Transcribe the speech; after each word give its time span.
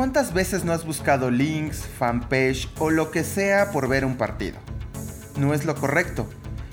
¿Cuántas 0.00 0.32
veces 0.32 0.64
no 0.64 0.72
has 0.72 0.86
buscado 0.86 1.30
links, 1.30 1.84
fanpage 1.98 2.70
o 2.78 2.88
lo 2.88 3.10
que 3.10 3.22
sea 3.22 3.70
por 3.70 3.86
ver 3.86 4.06
un 4.06 4.16
partido? 4.16 4.56
No 5.36 5.52
es 5.52 5.66
lo 5.66 5.74
correcto, 5.74 6.26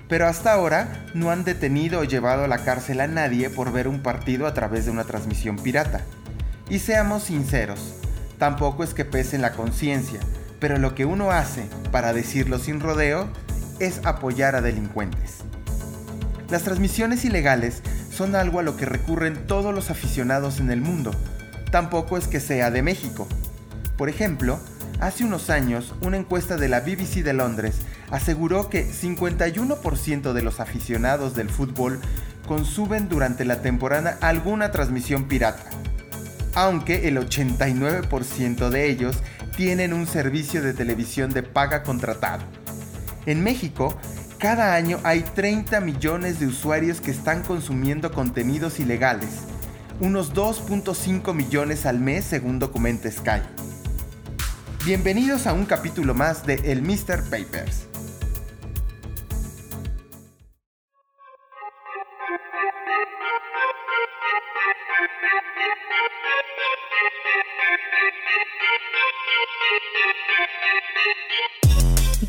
pero 0.07 0.27
hasta 0.27 0.53
ahora 0.53 1.05
no 1.13 1.29
han 1.29 1.43
detenido 1.43 1.99
o 1.99 2.03
llevado 2.05 2.45
a 2.45 2.47
la 2.47 2.59
cárcel 2.59 3.01
a 3.01 3.07
nadie 3.07 3.49
por 3.49 3.73
ver 3.73 3.89
un 3.89 4.01
partido 4.01 4.47
a 4.47 4.53
través 4.53 4.85
de 4.85 4.91
una 4.91 5.03
transmisión 5.03 5.57
pirata. 5.57 6.05
Y 6.69 6.79
seamos 6.79 7.23
sinceros, 7.23 7.95
tampoco 8.37 8.85
es 8.85 8.93
que 8.93 9.03
pese 9.03 9.35
en 9.35 9.41
la 9.41 9.51
conciencia, 9.51 10.21
pero 10.61 10.77
lo 10.77 10.95
que 10.95 11.03
uno 11.03 11.31
hace, 11.31 11.65
para 11.91 12.13
decirlo 12.13 12.59
sin 12.59 12.79
rodeo, 12.79 13.27
es 13.79 14.05
apoyar 14.05 14.55
a 14.55 14.61
delincuentes. 14.61 15.39
Las 16.49 16.63
transmisiones 16.63 17.25
ilegales 17.25 17.83
son 18.09 18.37
algo 18.37 18.61
a 18.61 18.63
lo 18.63 18.77
que 18.77 18.85
recurren 18.85 19.47
todos 19.47 19.75
los 19.75 19.89
aficionados 19.89 20.61
en 20.61 20.71
el 20.71 20.79
mundo. 20.79 21.11
Tampoco 21.77 22.17
es 22.17 22.27
que 22.27 22.39
sea 22.39 22.71
de 22.71 22.81
México. 22.81 23.27
Por 23.99 24.09
ejemplo, 24.09 24.59
hace 24.99 25.23
unos 25.23 25.51
años 25.51 25.93
una 26.01 26.17
encuesta 26.17 26.57
de 26.57 26.69
la 26.69 26.79
BBC 26.79 27.21
de 27.23 27.33
Londres 27.33 27.75
aseguró 28.09 28.67
que 28.67 28.83
51% 28.83 30.33
de 30.33 30.41
los 30.41 30.59
aficionados 30.59 31.35
del 31.35 31.51
fútbol 31.51 31.99
consumen 32.47 33.09
durante 33.09 33.45
la 33.45 33.61
temporada 33.61 34.17
alguna 34.21 34.71
transmisión 34.71 35.25
pirata, 35.25 35.69
aunque 36.55 37.07
el 37.07 37.17
89% 37.17 38.69
de 38.69 38.89
ellos 38.89 39.15
tienen 39.55 39.93
un 39.93 40.07
servicio 40.07 40.63
de 40.63 40.73
televisión 40.73 41.29
de 41.29 41.43
paga 41.43 41.83
contratado. 41.83 42.43
En 43.27 43.43
México, 43.43 43.95
cada 44.39 44.73
año 44.73 44.99
hay 45.03 45.21
30 45.21 45.79
millones 45.81 46.39
de 46.39 46.47
usuarios 46.47 47.01
que 47.01 47.11
están 47.11 47.43
consumiendo 47.43 48.11
contenidos 48.11 48.79
ilegales, 48.79 49.29
unos 49.99 50.33
2.5 50.33 51.33
millones 51.33 51.85
al 51.85 51.99
mes 51.99 52.25
según 52.25 52.59
documenta 52.59 53.09
Sky. 53.09 53.41
Bienvenidos 54.85 55.47
a 55.47 55.53
un 55.53 55.65
capítulo 55.65 56.13
más 56.13 56.45
de 56.45 56.55
El 56.65 56.81
Mr. 56.81 57.23
Papers. 57.29 57.87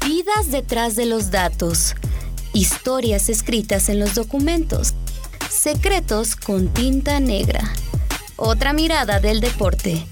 Vidas 0.05 0.51
detrás 0.51 0.97
de 0.97 1.07
los 1.07 1.31
datos. 1.31 1.95
Historias 2.55 3.29
escritas 3.29 3.89
en 3.89 4.01
los 4.01 4.15
documentos. 4.15 4.95
Secretos 5.59 6.37
con 6.37 6.73
tinta 6.73 7.19
negra. 7.19 7.59
Otra 8.37 8.73
mirada 8.73 9.19
del 9.19 9.41
deporte. 9.41 10.07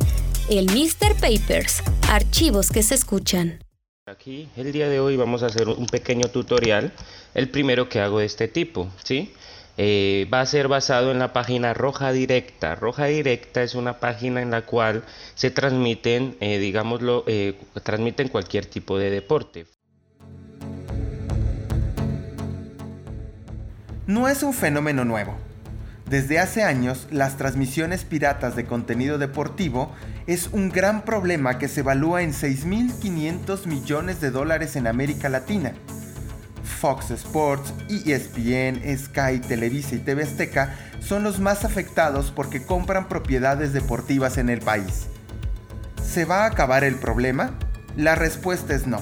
El 0.50 0.66
Mr. 0.66 1.14
Papers. 1.20 1.84
Archivos 2.11 2.69
que 2.69 2.83
se 2.83 2.97
escuchan. 2.97 3.61
Aquí 4.06 4.48
el 4.56 4.72
día 4.72 4.89
de 4.89 4.98
hoy 4.98 5.17
vamos 5.17 5.44
a 5.44 5.47
hacer 5.47 5.69
un 5.69 5.86
pequeño 5.86 6.27
tutorial, 6.30 6.92
el 7.33 7.48
primero 7.48 7.89
que 7.89 8.00
hago 8.00 8.19
de 8.19 8.27
este 8.27 8.48
tipo, 8.48 8.89
¿sí? 9.05 9.33
Eh, 9.77 10.28
va 10.34 10.41
a 10.41 10.47
ser 10.47 10.67
basado 10.67 11.12
en 11.12 11.20
la 11.20 11.33
página 11.33 11.74
Roja 11.74 12.11
Directa. 12.11 12.74
Roja 12.74 13.05
Directa 13.05 13.62
es 13.62 13.77
una 13.77 14.00
página 14.00 14.42
en 14.42 14.50
la 14.50 14.62
cual 14.62 15.05
se 15.36 15.52
transmiten, 15.52 16.36
eh, 16.41 16.58
digámoslo, 16.58 17.22
eh, 17.28 17.55
transmiten 17.84 18.30
cualquier 18.30 18.67
tipo 18.67 18.98
de 18.98 19.11
deporte. 19.11 19.67
No 24.06 24.28
es 24.28 24.44
un 24.44 24.54
fenómeno 24.54 25.04
nuevo. 25.04 25.36
Desde 26.08 26.38
hace 26.38 26.62
años, 26.62 27.08
las 27.10 27.36
transmisiones 27.36 28.04
piratas 28.04 28.55
de 28.55 28.64
contenido 28.64 29.18
deportivo 29.18 29.92
es 30.28 30.48
un 30.52 30.68
gran 30.68 31.02
problema 31.02 31.58
que 31.58 31.67
se 31.67 31.80
evalúa 31.80 32.22
en 32.22 32.33
6.500 32.33 33.66
millones 33.66 34.20
de 34.20 34.30
dólares 34.30 34.77
en 34.77 34.86
América 34.86 35.28
Latina. 35.28 35.72
Fox 36.62 37.11
Sports, 37.11 37.74
ESPN, 37.89 38.80
Sky, 38.96 39.40
Televisa 39.40 39.96
y 39.96 39.98
TV 39.98 40.22
Azteca 40.22 40.77
son 41.00 41.24
los 41.24 41.40
más 41.40 41.64
afectados 41.64 42.30
porque 42.30 42.62
compran 42.62 43.08
propiedades 43.08 43.72
deportivas 43.72 44.39
en 44.39 44.50
el 44.50 44.61
país. 44.61 45.06
¿Se 46.00 46.24
va 46.24 46.45
a 46.45 46.46
acabar 46.46 46.84
el 46.84 46.95
problema? 46.95 47.58
La 47.96 48.14
respuesta 48.14 48.72
es 48.72 48.86
no. 48.86 49.00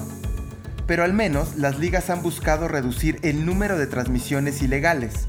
Pero 0.87 1.03
al 1.03 1.13
menos 1.13 1.55
las 1.55 1.79
ligas 1.79 2.09
han 2.09 2.21
buscado 2.21 2.67
reducir 2.67 3.19
el 3.23 3.45
número 3.45 3.77
de 3.77 3.87
transmisiones 3.87 4.61
ilegales. 4.61 5.27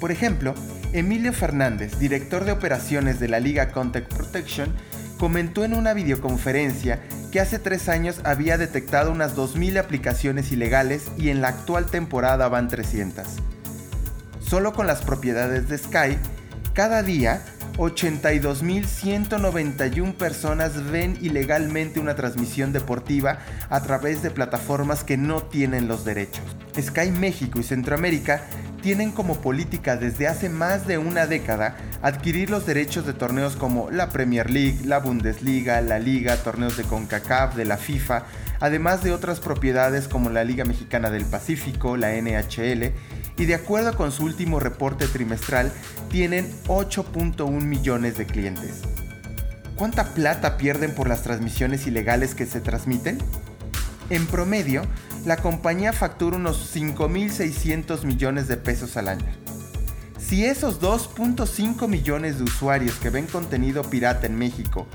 Por 0.00 0.10
ejemplo, 0.10 0.54
Emilio 0.92 1.32
Fernández, 1.32 1.98
director 1.98 2.44
de 2.44 2.52
operaciones 2.52 3.20
de 3.20 3.28
la 3.28 3.38
Liga 3.38 3.70
Contact 3.70 4.12
Protection, 4.12 4.74
comentó 5.18 5.64
en 5.64 5.74
una 5.74 5.94
videoconferencia 5.94 7.00
que 7.30 7.40
hace 7.40 7.58
tres 7.58 7.88
años 7.88 8.20
había 8.24 8.58
detectado 8.58 9.12
unas 9.12 9.36
2.000 9.36 9.78
aplicaciones 9.78 10.50
ilegales 10.50 11.04
y 11.16 11.28
en 11.28 11.40
la 11.40 11.48
actual 11.48 11.86
temporada 11.86 12.48
van 12.48 12.68
300. 12.68 13.26
Solo 14.40 14.72
con 14.72 14.88
las 14.88 15.02
propiedades 15.02 15.68
de 15.68 15.78
Sky, 15.78 16.18
cada 16.72 17.02
día 17.02 17.42
82.191 17.80 20.14
personas 20.14 20.90
ven 20.90 21.16
ilegalmente 21.22 21.98
una 21.98 22.14
transmisión 22.14 22.74
deportiva 22.74 23.38
a 23.70 23.82
través 23.82 24.22
de 24.22 24.30
plataformas 24.30 25.02
que 25.02 25.16
no 25.16 25.42
tienen 25.42 25.88
los 25.88 26.04
derechos. 26.04 26.44
Sky 26.78 27.10
México 27.10 27.58
y 27.58 27.62
Centroamérica 27.62 28.42
tienen 28.82 29.12
como 29.12 29.40
política 29.40 29.96
desde 29.96 30.28
hace 30.28 30.50
más 30.50 30.86
de 30.86 30.98
una 30.98 31.26
década 31.26 31.78
adquirir 32.02 32.50
los 32.50 32.66
derechos 32.66 33.06
de 33.06 33.14
torneos 33.14 33.56
como 33.56 33.90
la 33.90 34.10
Premier 34.10 34.50
League, 34.50 34.80
la 34.84 34.98
Bundesliga, 34.98 35.80
la 35.80 35.98
Liga, 35.98 36.36
torneos 36.36 36.76
de 36.76 36.84
CONCACAF, 36.84 37.56
de 37.56 37.64
la 37.64 37.78
FIFA, 37.78 38.24
además 38.60 39.02
de 39.02 39.12
otras 39.12 39.40
propiedades 39.40 40.06
como 40.06 40.28
la 40.28 40.44
Liga 40.44 40.66
Mexicana 40.66 41.08
del 41.10 41.24
Pacífico, 41.24 41.96
la 41.96 42.12
NHL, 42.12 42.92
y 43.40 43.46
de 43.46 43.54
acuerdo 43.54 43.96
con 43.96 44.12
su 44.12 44.24
último 44.24 44.60
reporte 44.60 45.08
trimestral, 45.08 45.72
tienen 46.10 46.52
8.1 46.66 47.50
millones 47.62 48.18
de 48.18 48.26
clientes. 48.26 48.82
¿Cuánta 49.76 50.12
plata 50.12 50.58
pierden 50.58 50.94
por 50.94 51.08
las 51.08 51.22
transmisiones 51.22 51.86
ilegales 51.86 52.34
que 52.34 52.44
se 52.44 52.60
transmiten? 52.60 53.16
En 54.10 54.26
promedio, 54.26 54.82
la 55.24 55.38
compañía 55.38 55.94
factura 55.94 56.36
unos 56.36 56.76
5.600 56.76 58.04
millones 58.04 58.46
de 58.46 58.58
pesos 58.58 58.98
al 58.98 59.08
año. 59.08 59.24
Si 60.18 60.44
esos 60.44 60.82
2.5 60.82 61.88
millones 61.88 62.36
de 62.36 62.44
usuarios 62.44 62.96
que 62.96 63.08
ven 63.08 63.26
contenido 63.26 63.84
pirata 63.84 64.26
en 64.26 64.36
México 64.36 64.86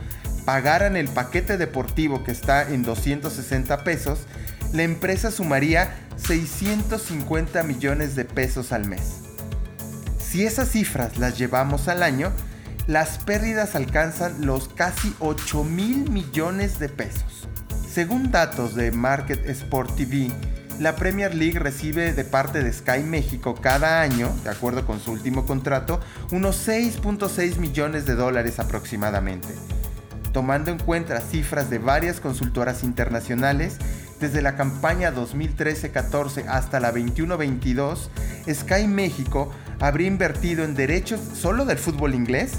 pagaran 0.45 0.97
el 0.97 1.07
paquete 1.07 1.57
deportivo 1.57 2.23
que 2.23 2.31
está 2.31 2.71
en 2.71 2.83
260 2.83 3.83
pesos, 3.83 4.19
la 4.75 4.83
empresa 4.83 5.31
sumaría 5.31 5.95
650 6.17 7.63
millones 7.63 8.15
de 8.15 8.25
pesos 8.25 8.73
al 8.73 8.85
mes. 8.85 9.21
Si 10.19 10.45
esas 10.45 10.69
cifras 10.69 11.17
las 11.17 11.37
llevamos 11.37 11.87
al 11.87 12.03
año, 12.03 12.31
las 12.85 13.17
pérdidas 13.19 13.75
alcanzan 13.75 14.45
los 14.45 14.67
casi 14.67 15.15
8 15.19 15.63
mil 15.63 16.11
millones 16.11 16.77
de 16.77 16.89
pesos. 16.89 17.47
Según 17.89 18.31
datos 18.31 18.75
de 18.75 18.91
Market 18.91 19.47
Sport 19.49 19.95
TV, 19.95 20.29
la 20.81 20.97
Premier 20.97 21.33
League 21.33 21.57
recibe 21.57 22.11
de 22.11 22.25
parte 22.25 22.61
de 22.61 22.73
Sky 22.73 23.01
México 23.01 23.55
cada 23.55 24.01
año, 24.01 24.29
de 24.43 24.49
acuerdo 24.49 24.85
con 24.85 24.99
su 24.99 25.13
último 25.13 25.45
contrato, 25.45 26.01
unos 26.31 26.67
6.6 26.67 27.55
millones 27.59 28.05
de 28.05 28.15
dólares 28.15 28.59
aproximadamente. 28.59 29.47
Tomando 30.33 30.69
en 30.69 30.79
cuenta 30.79 31.21
cifras 31.21 31.69
de 31.69 31.77
varias 31.79 32.19
consultoras 32.19 32.83
internacionales, 32.83 33.77
desde 34.19 34.41
la 34.41 34.55
campaña 34.55 35.13
2013-14 35.13 36.47
hasta 36.47 36.79
la 36.79 36.91
21-22, 36.93 38.07
Sky 38.53 38.87
México 38.87 39.51
habría 39.79 40.07
invertido 40.07 40.63
en 40.63 40.73
derechos 40.75 41.19
solo 41.33 41.65
del 41.65 41.77
fútbol 41.77 42.15
inglés 42.15 42.53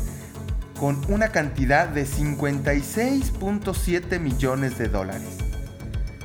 con 0.78 1.00
una 1.08 1.28
cantidad 1.28 1.88
de 1.88 2.06
56.7 2.06 4.20
millones 4.20 4.76
de 4.78 4.88
dólares. 4.88 5.38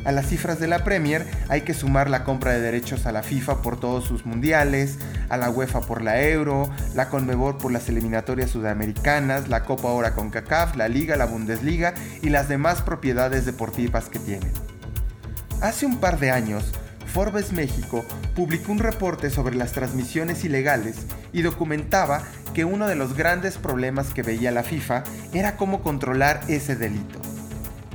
A 0.03 0.11
las 0.11 0.25
cifras 0.27 0.59
de 0.59 0.67
la 0.67 0.83
Premier 0.83 1.27
hay 1.47 1.61
que 1.61 1.75
sumar 1.75 2.09
la 2.09 2.23
compra 2.23 2.53
de 2.53 2.59
derechos 2.59 3.05
a 3.05 3.11
la 3.11 3.21
FIFA 3.21 3.61
por 3.61 3.79
todos 3.79 4.05
sus 4.05 4.25
mundiales, 4.25 4.97
a 5.29 5.37
la 5.37 5.51
UEFA 5.51 5.81
por 5.81 6.01
la 6.01 6.19
Euro, 6.21 6.71
la 6.95 7.09
Conmebol 7.09 7.57
por 7.57 7.71
las 7.71 7.87
eliminatorias 7.87 8.49
sudamericanas, 8.49 9.47
la 9.47 9.63
Copa 9.63 9.89
Ora 9.89 10.15
con 10.15 10.31
CACAF, 10.31 10.75
la 10.75 10.87
Liga, 10.87 11.17
la 11.17 11.25
Bundesliga 11.25 11.93
y 12.23 12.29
las 12.29 12.49
demás 12.49 12.81
propiedades 12.81 13.45
deportivas 13.45 14.09
que 14.09 14.17
tienen. 14.17 14.70
Hace 15.61 15.85
un 15.85 15.99
par 15.99 16.19
de 16.19 16.31
años, 16.31 16.63
Forbes 17.05 17.51
México 17.51 18.03
publicó 18.35 18.71
un 18.71 18.79
reporte 18.79 19.29
sobre 19.29 19.55
las 19.55 19.73
transmisiones 19.73 20.43
ilegales 20.43 21.05
y 21.33 21.43
documentaba 21.43 22.23
que 22.55 22.65
uno 22.65 22.87
de 22.87 22.95
los 22.95 23.15
grandes 23.15 23.59
problemas 23.59 24.11
que 24.11 24.23
veía 24.23 24.49
la 24.49 24.63
FIFA 24.63 25.03
era 25.33 25.57
cómo 25.57 25.83
controlar 25.83 26.41
ese 26.47 26.75
delito. 26.75 27.21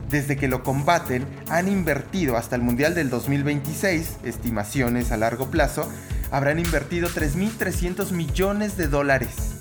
Desde 0.08 0.36
que 0.36 0.46
lo 0.46 0.62
combaten, 0.62 1.26
han 1.50 1.66
invertido 1.66 2.36
hasta 2.36 2.54
el 2.54 2.62
Mundial 2.62 2.94
del 2.94 3.10
2026, 3.10 4.18
estimaciones 4.22 5.10
a 5.10 5.16
largo 5.16 5.50
plazo, 5.50 5.90
habrán 6.30 6.60
invertido 6.60 7.08
3.300 7.08 8.12
millones 8.12 8.76
de 8.76 8.86
dólares. 8.86 9.55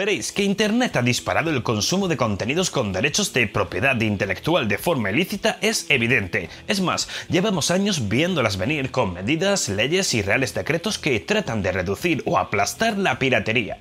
Veréis 0.00 0.32
que 0.32 0.44
Internet 0.44 0.96
ha 0.96 1.02
disparado 1.02 1.50
el 1.50 1.62
consumo 1.62 2.08
de 2.08 2.16
contenidos 2.16 2.70
con 2.70 2.90
derechos 2.90 3.34
de 3.34 3.46
propiedad 3.46 4.00
intelectual 4.00 4.66
de 4.66 4.78
forma 4.78 5.10
ilícita 5.10 5.58
es 5.60 5.84
evidente. 5.90 6.48
Es 6.68 6.80
más, 6.80 7.06
llevamos 7.28 7.70
años 7.70 8.08
viéndolas 8.08 8.56
venir 8.56 8.90
con 8.90 9.12
medidas, 9.12 9.68
leyes 9.68 10.14
y 10.14 10.22
reales 10.22 10.54
decretos 10.54 10.96
que 10.96 11.20
tratan 11.20 11.60
de 11.60 11.72
reducir 11.72 12.22
o 12.24 12.38
aplastar 12.38 12.96
la 12.96 13.18
piratería. 13.18 13.76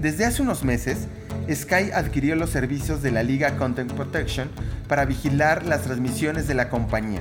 Desde 0.00 0.24
hace 0.24 0.40
unos 0.40 0.64
meses, 0.64 1.08
Sky 1.52 1.90
adquirió 1.92 2.36
los 2.36 2.48
servicios 2.48 3.02
de 3.02 3.10
la 3.10 3.22
Liga 3.22 3.58
Content 3.58 3.92
Protection 3.92 4.48
para 4.88 5.04
vigilar 5.04 5.66
las 5.66 5.82
transmisiones 5.82 6.48
de 6.48 6.54
la 6.54 6.70
compañía. 6.70 7.20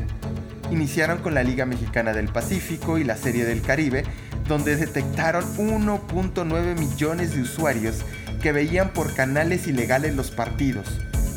Iniciaron 0.71 1.17
con 1.17 1.33
la 1.33 1.43
Liga 1.43 1.65
Mexicana 1.65 2.13
del 2.13 2.29
Pacífico 2.29 2.97
y 2.97 3.03
la 3.03 3.17
Serie 3.17 3.43
del 3.43 3.61
Caribe, 3.61 4.05
donde 4.47 4.75
detectaron 4.75 5.43
1.9 5.57 6.77
millones 6.77 7.35
de 7.35 7.41
usuarios 7.41 7.97
que 8.41 8.51
veían 8.51 8.89
por 8.89 9.13
canales 9.13 9.67
ilegales 9.67 10.15
los 10.15 10.31
partidos. 10.31 10.87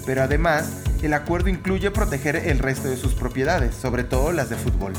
Pero 0.06 0.22
además, 0.22 0.72
el 1.02 1.14
acuerdo 1.14 1.48
incluye 1.48 1.90
proteger 1.90 2.36
el 2.36 2.58
resto 2.58 2.88
de 2.88 2.96
sus 2.96 3.14
propiedades, 3.14 3.74
sobre 3.74 4.04
todo 4.04 4.32
las 4.32 4.50
de 4.50 4.56
fútbol. 4.56 4.92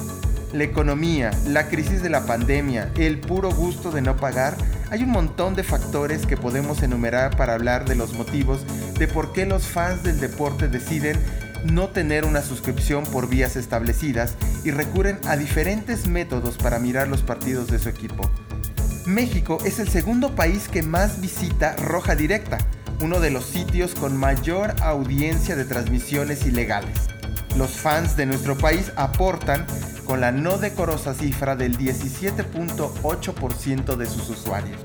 La 0.53 0.63
economía, 0.63 1.31
la 1.47 1.67
crisis 1.67 2.01
de 2.01 2.09
la 2.09 2.25
pandemia, 2.25 2.91
el 2.97 3.19
puro 3.19 3.51
gusto 3.51 3.91
de 3.91 4.01
no 4.01 4.17
pagar, 4.17 4.55
hay 4.89 5.03
un 5.03 5.11
montón 5.11 5.55
de 5.55 5.63
factores 5.63 6.25
que 6.25 6.35
podemos 6.35 6.83
enumerar 6.83 7.37
para 7.37 7.53
hablar 7.53 7.85
de 7.85 7.95
los 7.95 8.13
motivos 8.13 8.65
de 8.99 9.07
por 9.07 9.31
qué 9.31 9.45
los 9.45 9.63
fans 9.63 10.03
del 10.03 10.19
deporte 10.19 10.67
deciden 10.67 11.17
no 11.65 11.89
tener 11.89 12.25
una 12.25 12.41
suscripción 12.41 13.03
por 13.05 13.29
vías 13.29 13.55
establecidas 13.55 14.35
y 14.63 14.71
recurren 14.71 15.19
a 15.27 15.37
diferentes 15.37 16.07
métodos 16.07 16.57
para 16.57 16.79
mirar 16.79 17.07
los 17.07 17.21
partidos 17.21 17.67
de 17.67 17.77
su 17.79 17.89
equipo. 17.89 18.29
México 19.05 19.59
es 19.65 19.79
el 19.79 19.89
segundo 19.89 20.35
país 20.35 20.67
que 20.67 20.83
más 20.83 21.21
visita 21.21 21.75
Roja 21.75 22.15
Directa, 22.15 22.59
uno 23.01 23.19
de 23.19 23.31
los 23.31 23.45
sitios 23.45 23.95
con 23.95 24.15
mayor 24.15 24.75
audiencia 24.81 25.55
de 25.55 25.65
transmisiones 25.65 26.45
ilegales. 26.45 27.09
Los 27.57 27.71
fans 27.71 28.15
de 28.15 28.27
nuestro 28.27 28.57
país 28.57 28.91
aportan 28.95 29.65
con 30.05 30.21
la 30.21 30.31
no 30.31 30.57
decorosa 30.57 31.13
cifra 31.13 31.55
del 31.55 31.77
17.8% 31.77 33.95
de 33.95 34.05
sus 34.05 34.29
usuarios. 34.29 34.79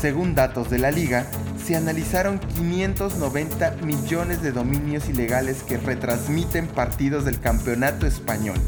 Según 0.00 0.34
datos 0.34 0.70
de 0.70 0.78
la 0.78 0.90
liga, 0.90 1.26
se 1.66 1.76
analizaron 1.76 2.38
590 2.38 3.76
millones 3.82 4.42
de 4.42 4.52
dominios 4.52 5.08
ilegales 5.08 5.62
que 5.62 5.76
retransmiten 5.76 6.66
partidos 6.66 7.24
del 7.24 7.40
campeonato 7.40 8.06
español, 8.06 8.58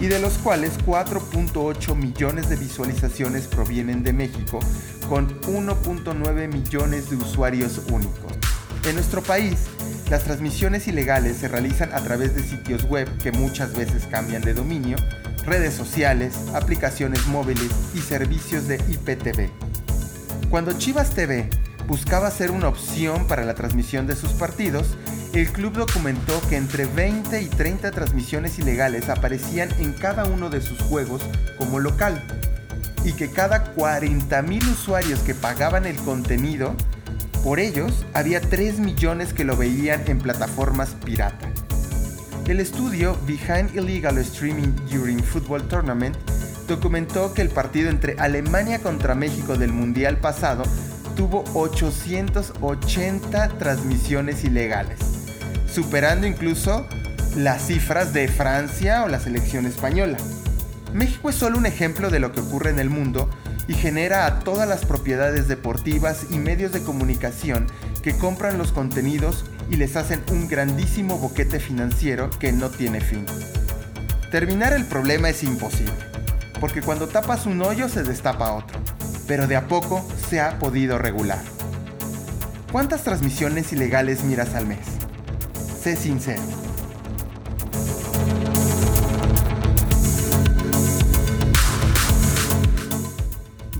y 0.00 0.06
de 0.06 0.18
los 0.18 0.34
cuales 0.38 0.72
4.8 0.86 1.94
millones 1.94 2.48
de 2.48 2.56
visualizaciones 2.56 3.46
provienen 3.46 4.02
de 4.02 4.12
México, 4.12 4.60
con 5.08 5.28
1.9 5.42 6.48
millones 6.48 7.10
de 7.10 7.16
usuarios 7.16 7.82
únicos. 7.90 8.32
En 8.84 8.94
nuestro 8.94 9.22
país, 9.22 9.66
las 10.08 10.24
transmisiones 10.24 10.88
ilegales 10.88 11.36
se 11.36 11.48
realizan 11.48 11.92
a 11.92 12.00
través 12.00 12.34
de 12.34 12.42
sitios 12.42 12.84
web 12.84 13.08
que 13.18 13.30
muchas 13.30 13.74
veces 13.74 14.06
cambian 14.10 14.42
de 14.42 14.54
dominio, 14.54 14.96
redes 15.44 15.74
sociales, 15.74 16.34
aplicaciones 16.54 17.26
móviles 17.26 17.70
y 17.94 17.98
servicios 17.98 18.66
de 18.68 18.76
IPTV. 18.76 19.50
Cuando 20.48 20.72
Chivas 20.72 21.10
TV 21.10 21.48
buscaba 21.90 22.30
ser 22.30 22.52
una 22.52 22.68
opción 22.68 23.26
para 23.26 23.44
la 23.44 23.54
transmisión 23.54 24.06
de 24.06 24.14
sus 24.14 24.30
partidos, 24.30 24.96
el 25.32 25.50
club 25.50 25.72
documentó 25.72 26.40
que 26.48 26.56
entre 26.56 26.86
20 26.86 27.42
y 27.42 27.46
30 27.46 27.90
transmisiones 27.90 28.60
ilegales 28.60 29.08
aparecían 29.08 29.70
en 29.80 29.92
cada 29.94 30.24
uno 30.24 30.50
de 30.50 30.60
sus 30.60 30.80
juegos 30.82 31.20
como 31.58 31.80
local 31.80 32.22
y 33.04 33.14
que 33.14 33.28
cada 33.28 33.74
40.000 33.74 34.70
usuarios 34.70 35.18
que 35.22 35.34
pagaban 35.34 35.84
el 35.84 35.96
contenido, 35.96 36.76
por 37.42 37.58
ellos 37.58 38.06
había 38.14 38.40
3 38.40 38.78
millones 38.78 39.32
que 39.32 39.44
lo 39.44 39.56
veían 39.56 40.04
en 40.06 40.20
plataformas 40.20 40.90
pirata. 41.04 41.50
El 42.46 42.60
estudio 42.60 43.18
Behind 43.26 43.74
Illegal 43.74 44.16
Streaming 44.18 44.76
During 44.88 45.24
Football 45.24 45.66
Tournament 45.66 46.16
documentó 46.68 47.34
que 47.34 47.42
el 47.42 47.48
partido 47.48 47.90
entre 47.90 48.14
Alemania 48.20 48.78
contra 48.78 49.16
México 49.16 49.56
del 49.56 49.72
Mundial 49.72 50.18
pasado 50.18 50.62
tuvo 51.14 51.44
880 51.54 53.48
transmisiones 53.58 54.44
ilegales, 54.44 54.98
superando 55.72 56.26
incluso 56.26 56.86
las 57.36 57.66
cifras 57.66 58.12
de 58.12 58.28
Francia 58.28 59.04
o 59.04 59.08
la 59.08 59.20
selección 59.20 59.66
española. 59.66 60.18
México 60.92 61.30
es 61.30 61.36
solo 61.36 61.58
un 61.58 61.66
ejemplo 61.66 62.10
de 62.10 62.18
lo 62.18 62.32
que 62.32 62.40
ocurre 62.40 62.70
en 62.70 62.80
el 62.80 62.90
mundo 62.90 63.30
y 63.68 63.74
genera 63.74 64.26
a 64.26 64.40
todas 64.40 64.68
las 64.68 64.84
propiedades 64.84 65.46
deportivas 65.46 66.26
y 66.30 66.38
medios 66.38 66.72
de 66.72 66.82
comunicación 66.82 67.66
que 68.02 68.16
compran 68.16 68.58
los 68.58 68.72
contenidos 68.72 69.44
y 69.70 69.76
les 69.76 69.94
hacen 69.96 70.22
un 70.32 70.48
grandísimo 70.48 71.18
boquete 71.18 71.60
financiero 71.60 72.30
que 72.30 72.50
no 72.52 72.70
tiene 72.70 73.00
fin. 73.00 73.24
Terminar 74.32 74.72
el 74.72 74.84
problema 74.84 75.28
es 75.28 75.44
imposible, 75.44 75.92
porque 76.60 76.82
cuando 76.82 77.08
tapas 77.08 77.46
un 77.46 77.62
hoyo 77.62 77.88
se 77.88 78.02
destapa 78.02 78.52
otro 78.52 78.80
pero 79.30 79.46
de 79.46 79.54
a 79.54 79.68
poco 79.68 80.04
se 80.28 80.40
ha 80.40 80.58
podido 80.58 80.98
regular. 80.98 81.38
¿Cuántas 82.72 83.04
transmisiones 83.04 83.72
ilegales 83.72 84.24
miras 84.24 84.56
al 84.56 84.66
mes? 84.66 84.80
Sé 85.80 85.94
sincero. 85.94 86.42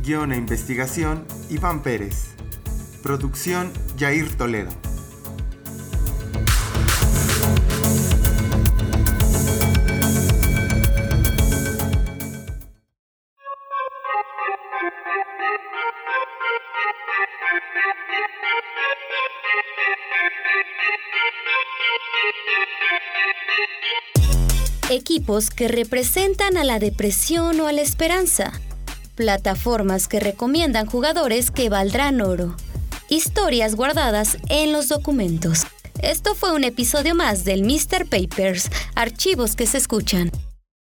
Guión 0.04 0.30
e 0.30 0.36
investigación, 0.36 1.24
Iván 1.48 1.82
Pérez. 1.82 2.28
Producción, 3.02 3.72
Jair 3.98 4.36
Toledo. 4.36 4.70
Equipos 24.90 25.50
que 25.50 25.68
representan 25.68 26.56
a 26.56 26.64
la 26.64 26.80
depresión 26.80 27.60
o 27.60 27.68
a 27.68 27.72
la 27.72 27.80
esperanza. 27.80 28.50
Plataformas 29.14 30.08
que 30.08 30.18
recomiendan 30.18 30.86
jugadores 30.86 31.52
que 31.52 31.68
valdrán 31.68 32.20
oro. 32.20 32.56
Historias 33.08 33.76
guardadas 33.76 34.36
en 34.48 34.72
los 34.72 34.88
documentos. 34.88 35.60
Esto 36.02 36.34
fue 36.34 36.52
un 36.52 36.64
episodio 36.64 37.14
más 37.14 37.44
del 37.44 37.62
Mr. 37.62 38.06
Papers, 38.06 38.68
archivos 38.96 39.54
que 39.54 39.68
se 39.68 39.78
escuchan. 39.78 40.32